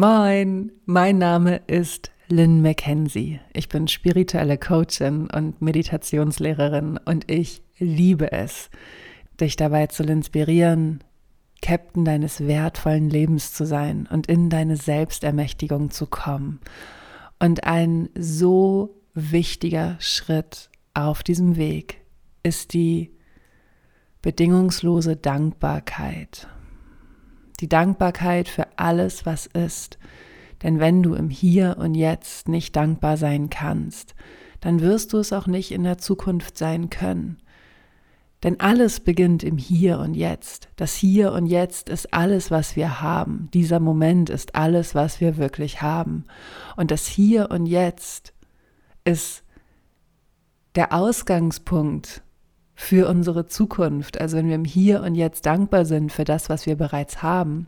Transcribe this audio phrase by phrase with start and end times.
[0.00, 3.40] Moin, mein Name ist Lynn McKenzie.
[3.52, 8.70] Ich bin spirituelle Coachin und Meditationslehrerin und ich liebe es,
[9.40, 11.02] dich dabei zu inspirieren,
[11.62, 16.60] Captain deines wertvollen Lebens zu sein und in deine Selbstermächtigung zu kommen.
[17.40, 22.02] Und ein so wichtiger Schritt auf diesem Weg
[22.44, 23.10] ist die
[24.22, 26.46] bedingungslose Dankbarkeit
[27.60, 29.98] die Dankbarkeit für alles, was ist.
[30.62, 34.14] Denn wenn du im Hier und Jetzt nicht dankbar sein kannst,
[34.60, 37.38] dann wirst du es auch nicht in der Zukunft sein können.
[38.44, 40.68] Denn alles beginnt im Hier und Jetzt.
[40.76, 43.48] Das Hier und Jetzt ist alles, was wir haben.
[43.52, 46.24] Dieser Moment ist alles, was wir wirklich haben.
[46.76, 48.32] Und das Hier und Jetzt
[49.04, 49.42] ist
[50.76, 52.22] der Ausgangspunkt
[52.80, 54.20] für unsere Zukunft.
[54.20, 57.66] Also wenn wir im Hier und Jetzt dankbar sind für das, was wir bereits haben,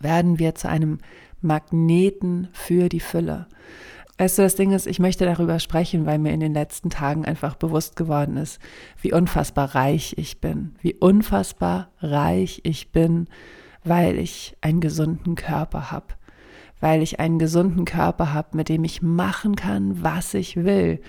[0.00, 0.98] werden wir zu einem
[1.42, 3.48] Magneten für die Fülle.
[4.16, 7.26] Weißt du, das Ding ist, ich möchte darüber sprechen, weil mir in den letzten Tagen
[7.26, 8.58] einfach bewusst geworden ist,
[9.02, 13.26] wie unfassbar reich ich bin, wie unfassbar reich ich bin,
[13.84, 16.14] weil ich einen gesunden Körper habe,
[16.80, 21.02] weil ich einen gesunden Körper habe, mit dem ich machen kann, was ich will,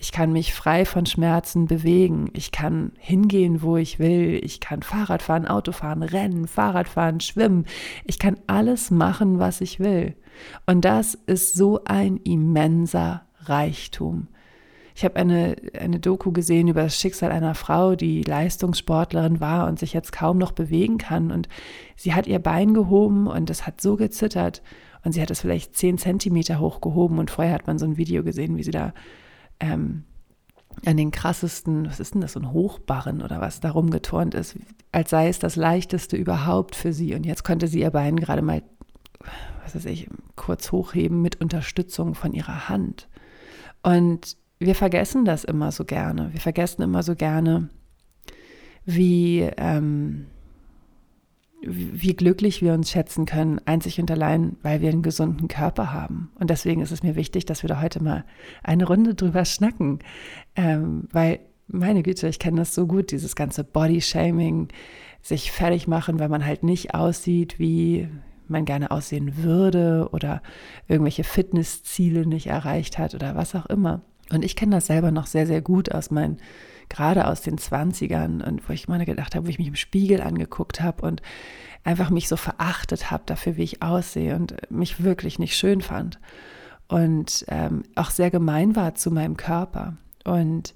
[0.00, 2.30] ich kann mich frei von Schmerzen bewegen.
[2.32, 4.40] Ich kann hingehen, wo ich will.
[4.44, 7.66] Ich kann Fahrrad fahren, Auto fahren, rennen, Fahrrad fahren, schwimmen.
[8.04, 10.14] Ich kann alles machen, was ich will.
[10.66, 14.28] Und das ist so ein immenser Reichtum.
[14.94, 19.80] Ich habe eine, eine Doku gesehen über das Schicksal einer Frau, die Leistungssportlerin war und
[19.80, 21.32] sich jetzt kaum noch bewegen kann.
[21.32, 21.48] Und
[21.96, 24.62] sie hat ihr Bein gehoben und es hat so gezittert.
[25.04, 27.18] Und sie hat es vielleicht zehn Zentimeter hochgehoben.
[27.18, 28.92] Und vorher hat man so ein Video gesehen, wie sie da
[29.60, 30.04] ähm,
[30.84, 34.56] an den krassesten, was ist denn das, so ein Hochbarren oder was da rumgeturnt ist,
[34.92, 37.14] als sei es das leichteste überhaupt für sie.
[37.14, 38.62] Und jetzt konnte sie ihr Bein gerade mal,
[39.62, 43.08] was weiß ich, kurz hochheben mit Unterstützung von ihrer Hand.
[43.82, 46.32] Und wir vergessen das immer so gerne.
[46.32, 47.68] Wir vergessen immer so gerne,
[48.84, 50.26] wie, ähm,
[51.70, 56.30] wie glücklich wir uns schätzen können, einzig und allein, weil wir einen gesunden Körper haben.
[56.38, 58.24] Und deswegen ist es mir wichtig, dass wir da heute mal
[58.62, 60.00] eine Runde drüber schnacken,
[60.56, 64.68] ähm, weil meine Güte, ich kenne das so gut, dieses ganze Body-Shaming,
[65.20, 68.08] sich fertig machen, weil man halt nicht aussieht, wie
[68.46, 70.42] man gerne aussehen würde oder
[70.86, 74.00] irgendwelche Fitnessziele nicht erreicht hat oder was auch immer.
[74.30, 76.38] Und ich kenne das selber noch sehr, sehr gut aus meinen
[76.88, 80.20] gerade aus den 20ern und wo ich mal gedacht habe, wo ich mich im Spiegel
[80.20, 81.22] angeguckt habe und
[81.84, 86.18] einfach mich so verachtet habe dafür, wie ich aussehe und mich wirklich nicht schön fand
[86.88, 89.96] und ähm, auch sehr gemein war zu meinem Körper.
[90.24, 90.74] Und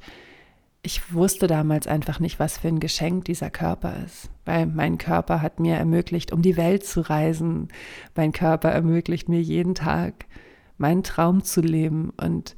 [0.82, 5.40] ich wusste damals einfach nicht, was für ein Geschenk dieser Körper ist, weil mein Körper
[5.40, 7.68] hat mir ermöglicht, um die Welt zu reisen.
[8.14, 10.26] Mein Körper ermöglicht mir jeden Tag
[10.76, 12.56] meinen Traum zu leben und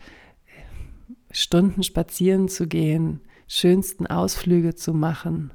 [1.31, 5.53] Stunden spazieren zu gehen, schönsten Ausflüge zu machen,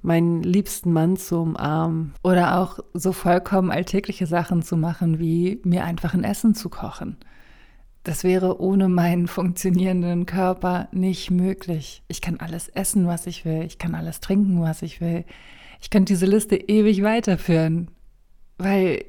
[0.00, 5.84] meinen liebsten Mann zu umarmen oder auch so vollkommen alltägliche Sachen zu machen, wie mir
[5.84, 7.16] einfach ein Essen zu kochen.
[8.04, 12.02] Das wäre ohne meinen funktionierenden Körper nicht möglich.
[12.08, 13.64] Ich kann alles essen, was ich will.
[13.64, 15.24] Ich kann alles trinken, was ich will.
[15.80, 17.90] Ich könnte diese Liste ewig weiterführen,
[18.56, 19.04] weil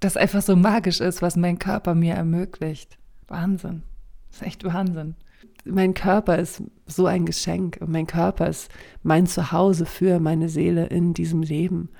[0.00, 2.98] das einfach so magisch ist, was mein Körper mir ermöglicht.
[3.28, 3.82] Wahnsinn.
[4.28, 5.14] Das ist echt Wahnsinn
[5.64, 8.70] mein Körper ist so ein Geschenk und mein Körper ist
[9.02, 11.90] mein Zuhause für meine Seele in diesem Leben.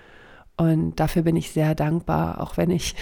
[0.56, 2.94] Und dafür bin ich sehr dankbar, auch wenn ich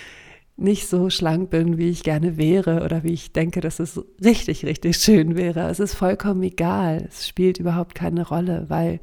[0.56, 4.64] nicht so schlank bin, wie ich gerne wäre oder wie ich denke, dass es richtig,
[4.64, 5.68] richtig schön wäre.
[5.70, 7.06] Es ist vollkommen egal.
[7.08, 9.00] Es spielt überhaupt keine Rolle, weil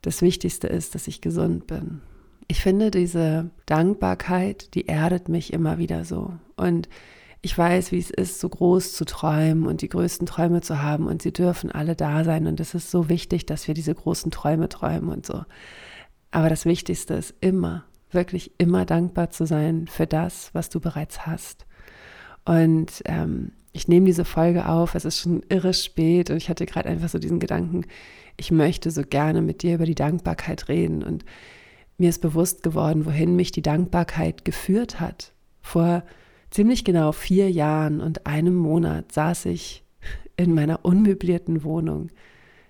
[0.00, 2.00] das Wichtigste ist, dass ich gesund bin.
[2.48, 6.34] Ich finde, diese Dankbarkeit, die erdet mich immer wieder so.
[6.56, 6.88] Und
[7.44, 11.08] ich weiß, wie es ist, so groß zu träumen und die größten Träume zu haben
[11.08, 14.30] und sie dürfen alle da sein und es ist so wichtig, dass wir diese großen
[14.30, 15.44] Träume träumen und so.
[16.30, 21.26] Aber das Wichtigste ist immer, wirklich immer dankbar zu sein für das, was du bereits
[21.26, 21.66] hast.
[22.44, 26.64] Und ähm, ich nehme diese Folge auf, es ist schon irre spät und ich hatte
[26.64, 27.86] gerade einfach so diesen Gedanken,
[28.36, 31.24] ich möchte so gerne mit dir über die Dankbarkeit reden und
[31.98, 35.32] mir ist bewusst geworden, wohin mich die Dankbarkeit geführt hat.
[35.60, 36.04] Vor
[36.52, 39.82] ziemlich genau vier Jahren und einem Monat saß ich
[40.36, 42.10] in meiner unmöblierten Wohnung,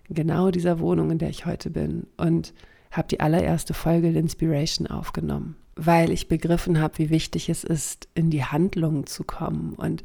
[0.08, 2.55] genau dieser Wohnung, in der ich heute bin, und
[2.90, 8.31] habe die allererste Folge L'Inspiration aufgenommen, weil ich begriffen habe, wie wichtig es ist, in
[8.31, 9.75] die Handlungen zu kommen.
[9.75, 10.05] Und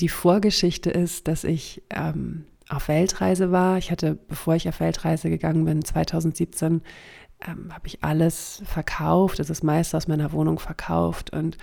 [0.00, 3.78] die Vorgeschichte ist, dass ich ähm, auf Weltreise war.
[3.78, 6.80] Ich hatte, bevor ich auf Weltreise gegangen bin, 2017
[7.46, 11.58] ähm, habe ich alles verkauft, das ist meist aus meiner Wohnung verkauft und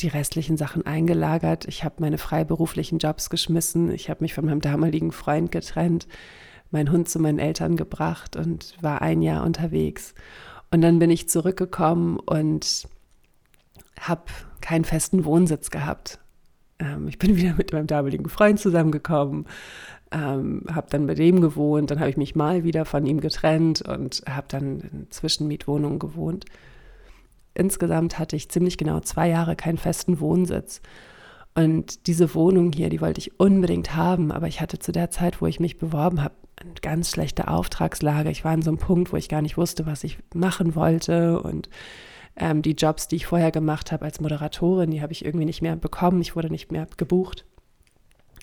[0.00, 1.66] die restlichen Sachen eingelagert.
[1.66, 3.90] Ich habe meine freiberuflichen Jobs geschmissen.
[3.90, 6.06] Ich habe mich von meinem damaligen Freund getrennt,
[6.70, 10.14] meinen Hund zu meinen Eltern gebracht und war ein Jahr unterwegs.
[10.70, 12.88] Und dann bin ich zurückgekommen und
[13.98, 14.24] habe
[14.60, 16.18] keinen festen Wohnsitz gehabt.
[16.78, 19.46] Ähm, ich bin wieder mit meinem damaligen Freund zusammengekommen,
[20.10, 23.82] ähm, habe dann bei dem gewohnt, dann habe ich mich mal wieder von ihm getrennt
[23.82, 26.44] und habe dann in Zwischenmietwohnungen gewohnt.
[27.56, 30.82] Insgesamt hatte ich ziemlich genau zwei Jahre keinen festen Wohnsitz.
[31.54, 35.40] Und diese Wohnung hier, die wollte ich unbedingt haben, aber ich hatte zu der Zeit,
[35.40, 38.30] wo ich mich beworben habe, eine ganz schlechte Auftragslage.
[38.30, 41.40] Ich war an so einem Punkt, wo ich gar nicht wusste, was ich machen wollte
[41.40, 41.70] und
[42.36, 45.62] ähm, die Jobs, die ich vorher gemacht habe als Moderatorin, die habe ich irgendwie nicht
[45.62, 46.20] mehr bekommen.
[46.20, 47.46] Ich wurde nicht mehr gebucht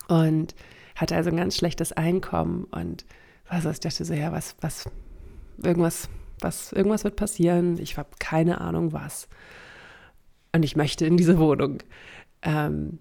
[0.07, 0.55] und
[0.95, 3.05] hatte also ein ganz schlechtes Einkommen und
[3.47, 4.89] was, ich dachte so, ja, was, was,
[5.61, 6.09] irgendwas,
[6.43, 7.77] was, irgendwas wird passieren.
[7.79, 9.27] Ich habe keine Ahnung was.
[10.53, 11.79] Und ich möchte in diese Wohnung.
[12.41, 12.99] Ähm,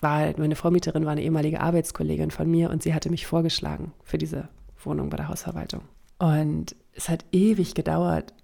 [0.00, 4.18] war, meine Vormieterin war eine ehemalige Arbeitskollegin von mir und sie hatte mich vorgeschlagen für
[4.18, 4.48] diese
[4.84, 5.82] Wohnung bei der Hausverwaltung.
[6.18, 8.34] Und es hat ewig gedauert,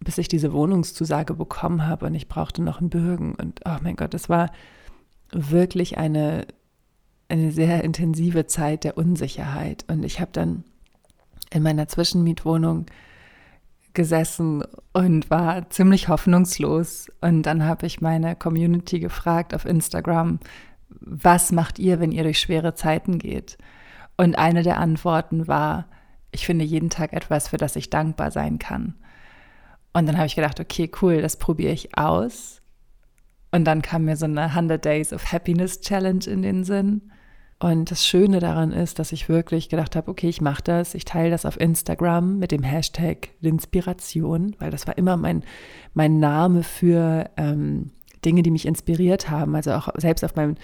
[0.00, 3.34] bis ich diese Wohnungszusage bekommen habe und ich brauchte noch einen Bürgen.
[3.34, 4.50] Und oh mein Gott, das war
[5.30, 6.46] wirklich eine,
[7.28, 9.84] eine sehr intensive Zeit der Unsicherheit.
[9.88, 10.64] Und ich habe dann
[11.50, 12.86] in meiner Zwischenmietwohnung
[13.94, 17.08] gesessen und war ziemlich hoffnungslos.
[17.20, 20.40] Und dann habe ich meine Community gefragt auf Instagram,
[20.88, 23.56] was macht ihr, wenn ihr durch schwere Zeiten geht?
[24.16, 25.86] Und eine der Antworten war,
[26.30, 28.94] ich finde jeden Tag etwas, für das ich dankbar sein kann.
[29.92, 32.60] Und dann habe ich gedacht, okay, cool, das probiere ich aus.
[33.52, 37.12] Und dann kam mir so eine 100 Days of Happiness Challenge in den Sinn.
[37.64, 41.06] Und das Schöne daran ist, dass ich wirklich gedacht habe, okay, ich mache das, ich
[41.06, 45.42] teile das auf Instagram mit dem Hashtag Inspiration, weil das war immer mein,
[45.94, 47.90] mein Name für ähm,
[48.22, 49.56] Dinge, die mich inspiriert haben.
[49.56, 50.56] Also auch selbst auf meinem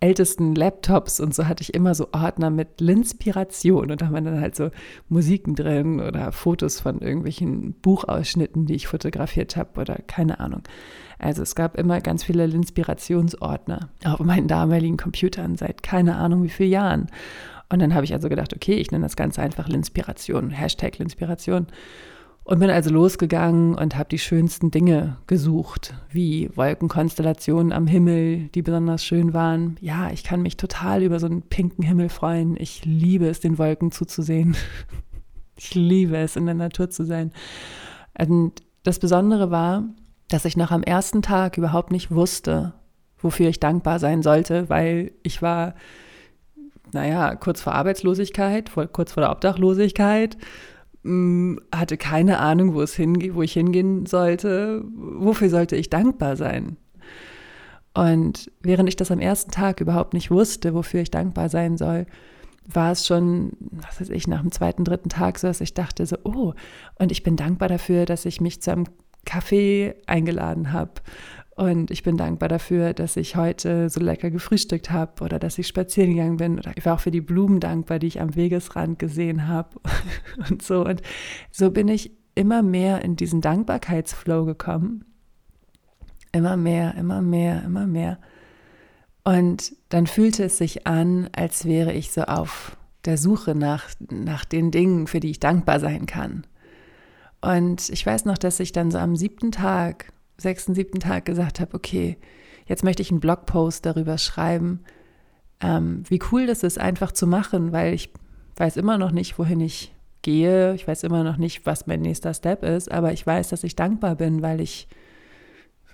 [0.00, 4.40] ältesten Laptops und so hatte ich immer so Ordner mit Linspiration und da waren dann
[4.40, 4.70] halt so
[5.08, 10.62] Musiken drin oder Fotos von irgendwelchen Buchausschnitten, die ich fotografiert habe oder keine Ahnung.
[11.18, 16.48] Also es gab immer ganz viele Linspirationsordner auf meinen damaligen Computern seit keine Ahnung wie
[16.48, 17.06] vielen Jahren.
[17.70, 21.66] Und dann habe ich also gedacht, okay, ich nenne das Ganze einfach Linspiration, Hashtag Linspiration.
[22.48, 28.62] Und bin also losgegangen und habe die schönsten Dinge gesucht, wie Wolkenkonstellationen am Himmel, die
[28.62, 29.76] besonders schön waren.
[29.82, 32.56] Ja, ich kann mich total über so einen pinken Himmel freuen.
[32.58, 34.56] Ich liebe es, den Wolken zuzusehen.
[35.60, 37.32] Ich liebe es, in der Natur zu sein.
[38.16, 39.82] Und das Besondere war,
[40.28, 42.74] dass ich noch am ersten Tag überhaupt nicht wusste,
[43.18, 45.74] wofür ich dankbar sein sollte, weil ich war,
[46.92, 50.38] naja, kurz vor Arbeitslosigkeit, kurz vor der Obdachlosigkeit
[51.74, 54.84] hatte keine Ahnung, wo es hingeht, wo ich hingehen sollte.
[54.94, 56.76] Wofür sollte ich dankbar sein?
[57.94, 62.06] Und während ich das am ersten Tag überhaupt nicht wusste, wofür ich dankbar sein soll,
[62.66, 66.04] war es schon, was weiß ich, nach dem zweiten, dritten Tag so, dass ich dachte
[66.06, 66.52] so, oh,
[66.98, 68.84] und ich bin dankbar dafür, dass ich mich zu einem
[69.24, 70.92] Kaffee eingeladen habe
[71.58, 75.66] und ich bin dankbar dafür, dass ich heute so lecker gefrühstückt habe oder dass ich
[75.66, 76.56] spazieren gegangen bin.
[76.56, 79.80] Oder ich war auch für die Blumen dankbar, die ich am Wegesrand gesehen habe
[80.48, 80.84] und so.
[80.84, 81.02] Und
[81.50, 85.04] so bin ich immer mehr in diesen Dankbarkeitsflow gekommen.
[86.30, 88.20] Immer mehr, immer mehr, immer mehr.
[89.24, 94.44] Und dann fühlte es sich an, als wäre ich so auf der Suche nach, nach
[94.44, 96.46] den Dingen, für die ich dankbar sein kann.
[97.40, 101.60] Und ich weiß noch, dass ich dann so am siebten Tag sechsten, siebten Tag gesagt
[101.60, 102.16] habe, okay,
[102.66, 104.80] jetzt möchte ich einen Blogpost darüber schreiben,
[105.60, 108.12] ähm, wie cool das ist, einfach zu machen, weil ich
[108.56, 110.74] weiß immer noch nicht, wohin ich gehe.
[110.74, 113.76] Ich weiß immer noch nicht, was mein nächster Step ist, aber ich weiß, dass ich
[113.76, 114.88] dankbar bin, weil ich,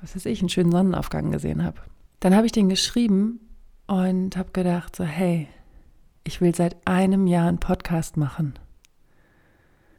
[0.01, 1.81] was weiß ich, einen schönen Sonnenaufgang gesehen habe.
[2.21, 3.41] Dann habe ich den geschrieben
[3.87, 5.49] und habe gedacht, so, hey,
[6.25, 8.55] ich will seit einem Jahr einen Podcast machen.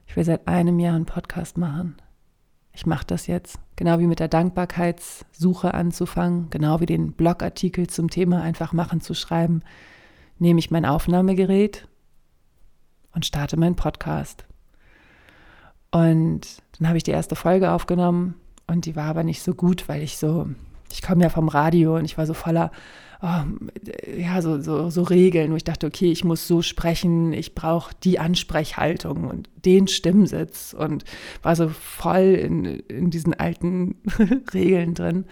[0.08, 1.96] Ich will seit einem Jahr einen Podcast machen
[2.76, 3.58] ich mache das jetzt.
[3.78, 9.14] Genau wie mit der Dankbarkeitssuche anzufangen, genau wie den Blogartikel zum Thema einfach machen zu
[9.14, 9.64] schreiben,
[10.40, 11.88] nehme ich mein Aufnahmegerät
[13.14, 14.46] und starte meinen Podcast.
[15.92, 16.42] Und
[16.78, 18.36] dann habe ich die erste Folge aufgenommen
[18.68, 20.50] und die war aber nicht so gut, weil ich so,
[20.96, 22.72] ich komme ja vom Radio und ich war so voller
[23.22, 23.44] oh,
[24.18, 27.94] ja, so, so, so Regeln, wo ich dachte, okay, ich muss so sprechen, ich brauche
[28.04, 31.04] die Ansprechhaltung und den Stimmsitz und
[31.42, 33.96] war so voll in, in diesen alten
[34.54, 35.26] Regeln drin.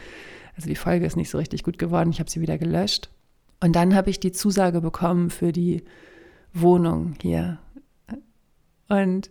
[0.56, 3.10] Also die Folge ist nicht so richtig gut geworden, ich habe sie wieder gelöscht.
[3.60, 5.84] Und dann habe ich die Zusage bekommen für die
[6.54, 7.60] Wohnung hier.
[8.90, 9.30] Und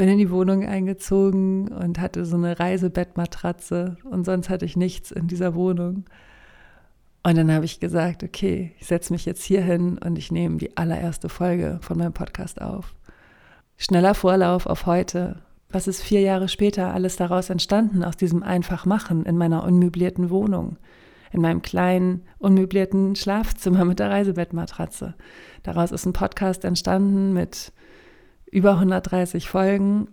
[0.00, 5.10] bin in die Wohnung eingezogen und hatte so eine Reisebettmatratze und sonst hatte ich nichts
[5.10, 6.06] in dieser Wohnung.
[7.22, 10.56] Und dann habe ich gesagt, okay, ich setze mich jetzt hier hin und ich nehme
[10.56, 12.94] die allererste Folge von meinem Podcast auf.
[13.76, 15.42] Schneller Vorlauf auf heute.
[15.68, 20.78] Was ist vier Jahre später alles daraus entstanden, aus diesem Einfachmachen in meiner unmöblierten Wohnung?
[21.32, 25.14] in meinem kleinen, unmöblierten Schlafzimmer mit der Reisebettmatratze.
[25.62, 27.72] Daraus ist ein Podcast entstanden mit
[28.50, 30.08] über 130 Folgen.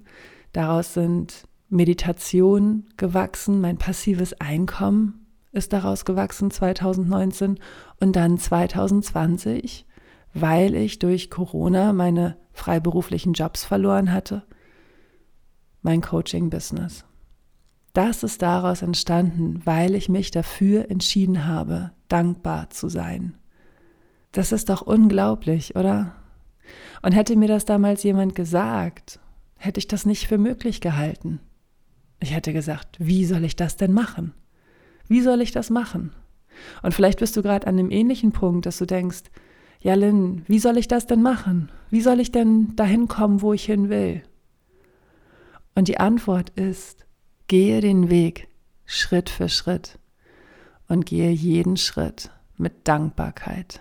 [0.53, 5.27] Daraus sind Meditation gewachsen, mein passives Einkommen
[5.58, 7.60] ist daraus gewachsen 2019
[8.00, 9.86] und dann 2020,
[10.34, 14.44] weil ich durch Corona meine freiberuflichen Jobs verloren hatte,
[15.82, 17.06] mein Coaching-Business.
[17.94, 23.36] Das ist daraus entstanden, weil ich mich dafür entschieden habe, dankbar zu sein.
[24.32, 26.13] Das ist doch unglaublich, oder?
[27.02, 29.20] Und hätte mir das damals jemand gesagt,
[29.58, 31.40] hätte ich das nicht für möglich gehalten.
[32.20, 34.34] Ich hätte gesagt, wie soll ich das denn machen?
[35.08, 36.14] Wie soll ich das machen?
[36.82, 39.24] Und vielleicht bist du gerade an einem ähnlichen Punkt, dass du denkst,
[39.80, 41.72] ja Lynn, wie soll ich das denn machen?
[41.90, 44.24] Wie soll ich denn dahin kommen, wo ich hin will?
[45.76, 47.08] Und die Antwort ist,
[47.48, 48.50] Gehe den Weg
[48.86, 50.00] Schritt für Schritt
[50.90, 53.80] und gehe jeden Schritt mit Dankbarkeit.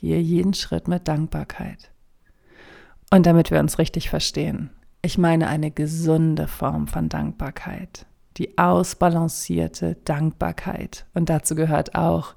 [0.00, 1.90] Gehe jeden Schritt mit Dankbarkeit.
[3.10, 4.70] Und damit wir uns richtig verstehen,
[5.02, 8.06] ich meine eine gesunde Form von Dankbarkeit,
[8.38, 11.04] die ausbalancierte Dankbarkeit.
[11.12, 12.34] Und dazu gehört auch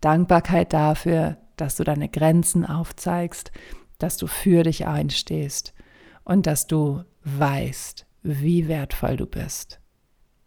[0.00, 3.50] Dankbarkeit dafür, dass du deine Grenzen aufzeigst,
[3.98, 5.74] dass du für dich einstehst
[6.22, 9.80] und dass du weißt, wie wertvoll du bist,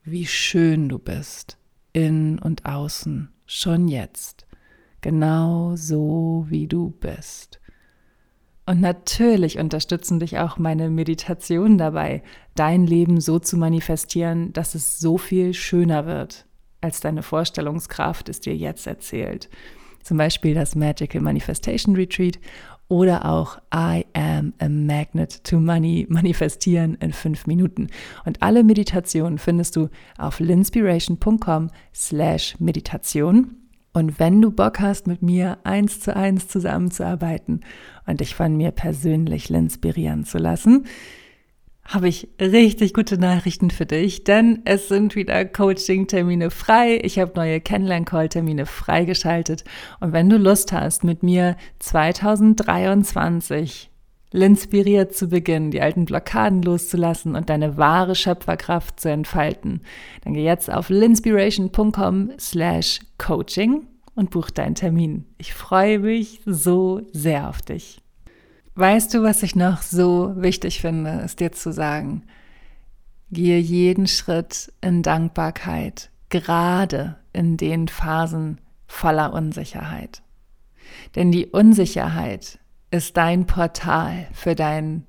[0.06, 1.58] wie schön du bist,
[1.92, 4.48] in und außen, schon jetzt,
[5.04, 7.60] genau so wie du bist.
[8.66, 12.24] Und natürlich unterstützen dich auch meine Meditationen dabei,
[12.56, 16.46] dein Leben so zu manifestieren, dass es so viel schöner wird,
[16.82, 19.50] als deine Vorstellungskraft es dir jetzt erzählt.
[20.02, 22.40] Zum Beispiel das Magical Manifestation Retreat
[22.88, 27.88] oder auch I am a magnet to money manifestieren in fünf Minuten.
[28.26, 33.63] Und alle Meditationen findest du auf linspiration.com slash Meditation.
[33.94, 37.62] Und wenn du Bock hast, mit mir eins zu eins zusammenzuarbeiten
[38.08, 40.88] und dich von mir persönlich inspirieren zu lassen,
[41.86, 47.00] habe ich richtig gute Nachrichten für dich, denn es sind wieder Coaching-Termine frei.
[47.04, 49.64] Ich habe neue Kennenlern-Call-Termine freigeschaltet.
[50.00, 53.92] Und wenn du Lust hast, mit mir 2023
[54.42, 59.82] inspiriert zu beginnen, die alten Blockaden loszulassen und deine wahre Schöpferkraft zu entfalten,
[60.24, 65.26] dann geh jetzt auf linspiration.com slash coaching und buch deinen Termin.
[65.38, 68.02] Ich freue mich so sehr auf dich.
[68.76, 72.24] Weißt du, was ich noch so wichtig finde, ist dir zu sagen,
[73.32, 80.24] gehe jeden Schritt in Dankbarkeit, gerade in den Phasen voller Unsicherheit.
[81.16, 82.60] Denn die Unsicherheit
[82.94, 85.08] ist dein Portal für dein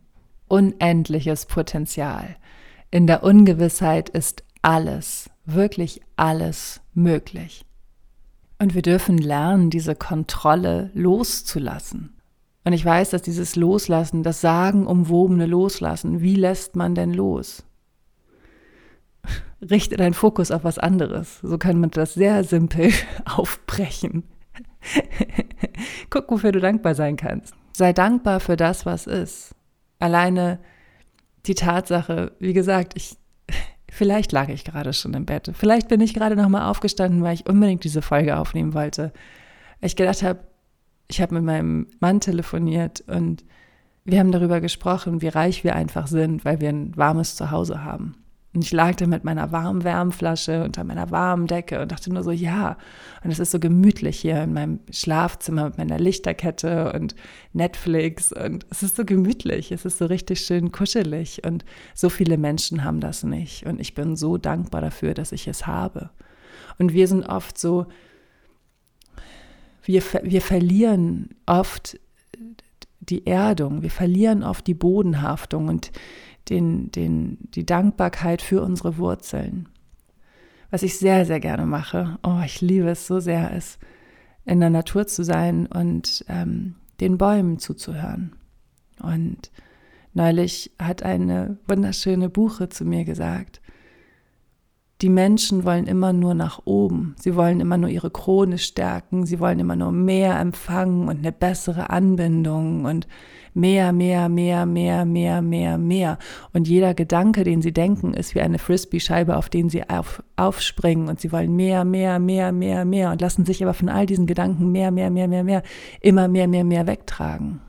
[0.48, 2.36] unendliches Potenzial.
[2.90, 7.66] In der Ungewissheit ist alles, wirklich alles möglich.
[8.58, 12.16] Und wir dürfen lernen, diese Kontrolle loszulassen.
[12.64, 17.64] Und ich weiß, dass dieses Loslassen, das sagenumwobene Loslassen, wie lässt man denn los?
[19.60, 21.40] Richte deinen Fokus auf was anderes.
[21.42, 22.92] So kann man das sehr simpel
[23.26, 24.22] aufbrechen.
[26.08, 27.54] Guck, wofür du dankbar sein kannst.
[27.76, 29.54] Sei dankbar für das, was ist.
[29.98, 30.60] Alleine
[31.46, 33.16] die Tatsache, wie gesagt, ich,
[33.90, 35.50] vielleicht lag ich gerade schon im Bett.
[35.54, 39.12] Vielleicht bin ich gerade nochmal aufgestanden, weil ich unbedingt diese Folge aufnehmen wollte.
[39.80, 40.40] Ich gedacht habe,
[41.08, 43.44] ich habe mit meinem Mann telefoniert und
[44.04, 48.23] wir haben darüber gesprochen, wie reich wir einfach sind, weil wir ein warmes Zuhause haben.
[48.54, 52.22] Und ich lag da mit meiner warmen Wärmflasche unter meiner warmen Decke und dachte nur
[52.22, 52.76] so, ja.
[53.24, 57.16] Und es ist so gemütlich hier in meinem Schlafzimmer mit meiner Lichterkette und
[57.52, 58.32] Netflix.
[58.32, 59.72] Und es ist so gemütlich.
[59.72, 61.42] Es ist so richtig schön kuschelig.
[61.44, 63.66] Und so viele Menschen haben das nicht.
[63.66, 66.10] Und ich bin so dankbar dafür, dass ich es habe.
[66.78, 67.86] Und wir sind oft so
[69.84, 71.98] wir, wir verlieren oft
[73.00, 75.92] die Erdung, wir verlieren oft die Bodenhaftung und
[76.48, 79.68] den, den, die Dankbarkeit für unsere Wurzeln.
[80.70, 83.78] Was ich sehr, sehr gerne mache, oh, ich liebe es so sehr, ist
[84.44, 88.34] in der Natur zu sein und ähm, den Bäumen zuzuhören.
[89.02, 89.50] Und
[90.12, 93.60] neulich hat eine wunderschöne Buche zu mir gesagt,
[95.02, 97.16] die Menschen wollen immer nur nach oben.
[97.18, 99.26] Sie wollen immer nur ihre Krone stärken.
[99.26, 103.08] Sie wollen immer nur mehr empfangen und eine bessere Anbindung und
[103.54, 106.18] mehr, mehr, mehr, mehr, mehr, mehr, mehr.
[106.52, 111.08] Und jeder Gedanke, den sie denken, ist wie eine Frisbee-Scheibe, auf den sie auf, aufspringen
[111.08, 114.26] und sie wollen mehr, mehr, mehr, mehr, mehr und lassen sich aber von all diesen
[114.26, 115.62] Gedanken mehr, mehr, mehr, mehr, mehr,
[116.00, 117.60] immer mehr, mehr, mehr wegtragen.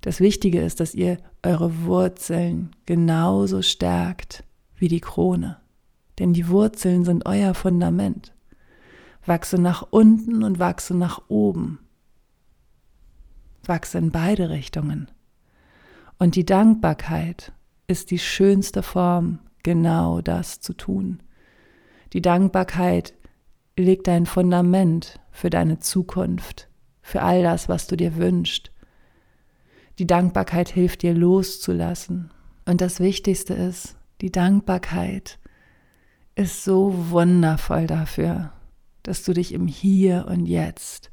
[0.00, 4.44] Das Wichtige ist, dass ihr eure Wurzeln genauso stärkt
[4.76, 5.56] wie die Krone
[6.18, 8.32] denn die Wurzeln sind euer Fundament.
[9.26, 11.78] Wachse nach unten und wachse nach oben.
[13.64, 15.10] Wachse in beide Richtungen.
[16.18, 17.52] Und die Dankbarkeit
[17.86, 21.22] ist die schönste Form, genau das zu tun.
[22.12, 23.14] Die Dankbarkeit
[23.76, 26.68] legt ein Fundament für deine Zukunft,
[27.02, 28.70] für all das, was du dir wünschst.
[29.98, 32.30] Die Dankbarkeit hilft dir loszulassen.
[32.66, 35.38] Und das Wichtigste ist, die Dankbarkeit
[36.34, 38.52] ist so wundervoll dafür,
[39.02, 41.10] dass du dich im Hier und Jetzt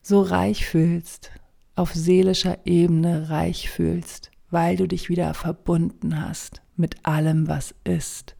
[0.00, 1.32] so reich fühlst,
[1.76, 8.36] auf seelischer Ebene reich fühlst, weil du dich wieder verbunden hast mit allem, was ist,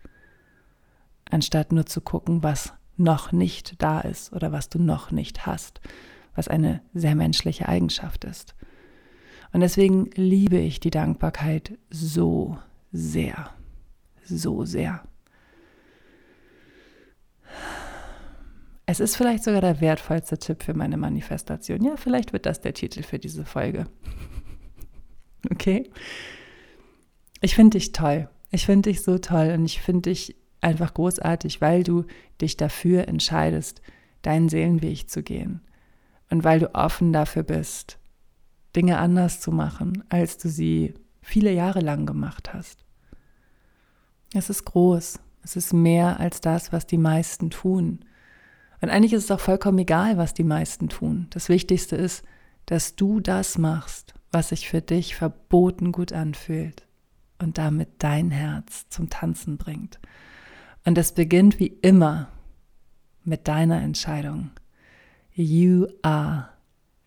[1.30, 5.80] anstatt nur zu gucken, was noch nicht da ist oder was du noch nicht hast,
[6.34, 8.54] was eine sehr menschliche Eigenschaft ist.
[9.52, 12.58] Und deswegen liebe ich die Dankbarkeit so
[12.92, 13.50] sehr,
[14.24, 15.02] so sehr.
[18.90, 21.84] Es ist vielleicht sogar der wertvollste Tipp für meine Manifestation.
[21.84, 23.86] Ja, vielleicht wird das der Titel für diese Folge.
[25.50, 25.88] Okay?
[27.40, 28.28] Ich finde dich toll.
[28.50, 32.06] Ich finde dich so toll und ich finde dich einfach großartig, weil du
[32.40, 33.80] dich dafür entscheidest,
[34.22, 35.60] deinen Seelenweg zu gehen.
[36.28, 37.98] Und weil du offen dafür bist,
[38.74, 42.84] Dinge anders zu machen, als du sie viele Jahre lang gemacht hast.
[44.34, 45.20] Es ist groß.
[45.44, 48.00] Es ist mehr als das, was die meisten tun.
[48.80, 51.26] Und eigentlich ist es auch vollkommen egal, was die meisten tun.
[51.30, 52.24] Das Wichtigste ist,
[52.66, 56.86] dass du das machst, was sich für dich verboten gut anfühlt
[57.38, 59.98] und damit dein Herz zum Tanzen bringt.
[60.84, 62.28] Und es beginnt wie immer
[63.24, 64.50] mit deiner Entscheidung.
[65.32, 66.50] You are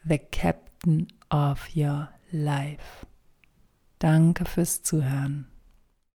[0.03, 3.05] the captain of your life.
[3.99, 5.50] Danke fürs Zuhören.